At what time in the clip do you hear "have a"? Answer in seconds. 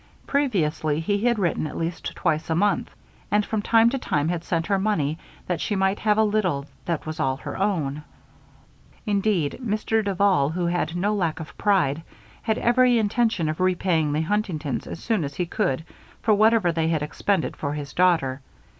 5.99-6.23